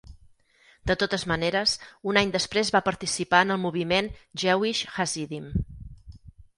De 0.91 0.95
totes 1.03 1.25
maneres, 1.31 1.75
un 2.13 2.19
any 2.23 2.33
després 2.37 2.73
va 2.79 2.83
participar 2.89 3.45
en 3.47 3.57
el 3.59 3.63
moviment 3.69 4.13
Jewish 4.45 4.85
Hasidim. 4.95 5.51